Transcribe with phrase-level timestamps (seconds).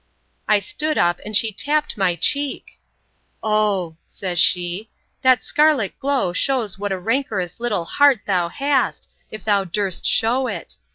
[0.47, 2.79] I stood up, and she tapped my cheek!
[3.43, 4.89] Oh, says she,
[5.21, 10.47] that scarlet glow shews what a rancorous little heart thou hast, if thou durst shew
[10.47, 10.77] it!